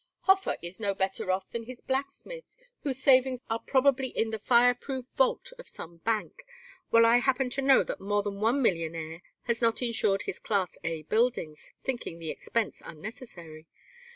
[0.21, 5.09] Hofer is no better off than his blacksmith whose savings are probably in the fireproof
[5.15, 6.43] vault of some bank,
[6.89, 10.75] while I happen to know that more than one millionaire has not insured his Class
[10.83, 13.67] A buildings, thinking the expense unnecessary.